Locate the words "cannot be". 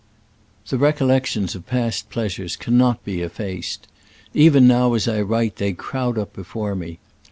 2.55-3.21